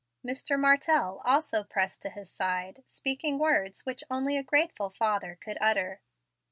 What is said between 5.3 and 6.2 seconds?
could utter.